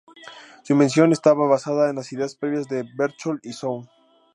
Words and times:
Su 0.63 0.73
invención 0.73 1.11
estaba 1.11 1.45
basada 1.47 1.91
en 1.91 1.97
las 1.97 2.11
ideas 2.11 2.33
previas 2.35 2.67
de 2.67 2.83
Berchtold 2.97 3.39
y 3.43 3.53
Swan. 3.53 3.87